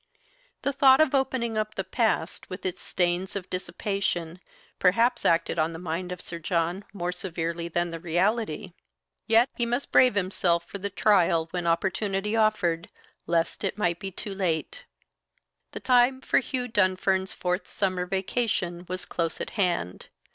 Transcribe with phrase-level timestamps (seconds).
[0.63, 4.39] The thought of opening up the past, with its stains of dissipation,
[4.79, 8.73] perhaps acted on the mind of Sir John more severely than the reality.
[9.27, 12.89] Yet he must brave himself for the trial when opportunity offered,
[13.27, 14.85] lest it might be too late.
[15.71, 20.07] The time for Hugh Dunfern's fourth summer vacation was close at hand.